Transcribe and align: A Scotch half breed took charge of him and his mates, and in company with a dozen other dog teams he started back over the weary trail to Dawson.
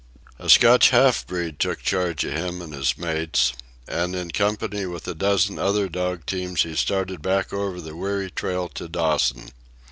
A 0.39 0.49
Scotch 0.49 0.89
half 0.89 1.27
breed 1.27 1.59
took 1.59 1.83
charge 1.83 2.23
of 2.23 2.33
him 2.33 2.59
and 2.59 2.73
his 2.73 2.97
mates, 2.97 3.53
and 3.87 4.15
in 4.15 4.31
company 4.31 4.87
with 4.87 5.07
a 5.07 5.13
dozen 5.13 5.59
other 5.59 5.87
dog 5.87 6.25
teams 6.25 6.63
he 6.63 6.75
started 6.75 7.21
back 7.21 7.53
over 7.53 7.79
the 7.79 7.95
weary 7.95 8.31
trail 8.31 8.67
to 8.69 8.87
Dawson. 8.87 9.49